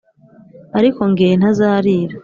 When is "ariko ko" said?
0.77-1.09